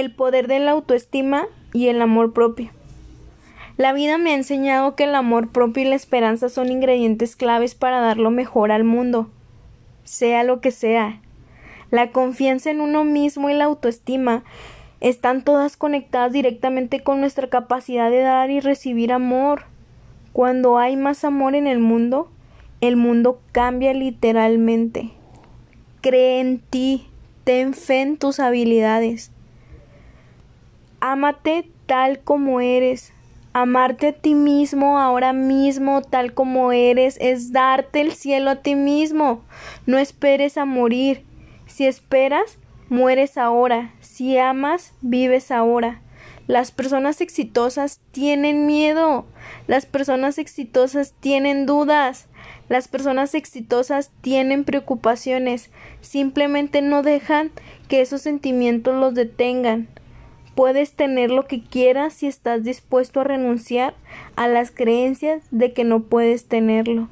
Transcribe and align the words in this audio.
el 0.00 0.14
poder 0.14 0.48
de 0.48 0.58
la 0.58 0.72
autoestima 0.72 1.46
y 1.72 1.88
el 1.88 2.00
amor 2.00 2.32
propio. 2.32 2.70
La 3.76 3.92
vida 3.92 4.18
me 4.18 4.30
ha 4.30 4.34
enseñado 4.34 4.96
que 4.96 5.04
el 5.04 5.14
amor 5.14 5.50
propio 5.50 5.84
y 5.84 5.86
la 5.86 5.94
esperanza 5.94 6.48
son 6.48 6.70
ingredientes 6.70 7.36
claves 7.36 7.74
para 7.74 8.00
dar 8.00 8.16
lo 8.16 8.30
mejor 8.30 8.72
al 8.72 8.84
mundo, 8.84 9.30
sea 10.04 10.42
lo 10.42 10.60
que 10.60 10.72
sea. 10.72 11.20
La 11.90 12.10
confianza 12.10 12.70
en 12.70 12.80
uno 12.80 13.04
mismo 13.04 13.48
y 13.50 13.54
la 13.54 13.64
autoestima 13.64 14.42
están 15.00 15.44
todas 15.44 15.76
conectadas 15.76 16.32
directamente 16.32 17.04
con 17.04 17.20
nuestra 17.20 17.48
capacidad 17.48 18.10
de 18.10 18.20
dar 18.20 18.50
y 18.50 18.60
recibir 18.60 19.12
amor. 19.12 19.66
Cuando 20.32 20.78
hay 20.78 20.96
más 20.96 21.24
amor 21.24 21.54
en 21.54 21.66
el 21.66 21.78
mundo, 21.78 22.30
el 22.80 22.96
mundo 22.96 23.40
cambia 23.52 23.94
literalmente. 23.94 25.10
Cree 26.00 26.40
en 26.40 26.58
ti, 26.58 27.06
ten 27.44 27.74
fe 27.74 28.02
en 28.02 28.16
tus 28.16 28.40
habilidades. 28.40 29.30
Ámate 31.00 31.70
tal 31.86 32.18
como 32.18 32.60
eres. 32.60 33.12
Amarte 33.52 34.08
a 34.08 34.12
ti 34.12 34.34
mismo 34.34 34.98
ahora 34.98 35.32
mismo 35.32 36.02
tal 36.02 36.34
como 36.34 36.72
eres 36.72 37.16
es 37.20 37.52
darte 37.52 38.00
el 38.00 38.12
cielo 38.12 38.50
a 38.50 38.56
ti 38.56 38.74
mismo. 38.74 39.42
No 39.86 39.98
esperes 39.98 40.58
a 40.58 40.64
morir. 40.64 41.24
Si 41.66 41.86
esperas, 41.86 42.58
mueres 42.88 43.38
ahora. 43.38 43.94
Si 44.00 44.38
amas, 44.38 44.92
vives 45.00 45.50
ahora. 45.50 46.02
Las 46.48 46.72
personas 46.72 47.20
exitosas 47.20 48.00
tienen 48.10 48.66
miedo. 48.66 49.26
Las 49.66 49.86
personas 49.86 50.38
exitosas 50.38 51.14
tienen 51.20 51.66
dudas. 51.66 52.26
Las 52.68 52.88
personas 52.88 53.34
exitosas 53.34 54.10
tienen 54.20 54.64
preocupaciones. 54.64 55.70
Simplemente 56.00 56.82
no 56.82 57.02
dejan 57.02 57.50
que 57.86 58.00
esos 58.00 58.22
sentimientos 58.22 58.96
los 58.96 59.14
detengan. 59.14 59.88
Puedes 60.58 60.94
tener 60.94 61.30
lo 61.30 61.46
que 61.46 61.60
quieras 61.60 62.14
si 62.14 62.26
estás 62.26 62.64
dispuesto 62.64 63.20
a 63.20 63.24
renunciar 63.24 63.94
a 64.34 64.48
las 64.48 64.72
creencias 64.72 65.40
de 65.52 65.72
que 65.72 65.84
no 65.84 66.02
puedes 66.02 66.46
tenerlo. 66.46 67.08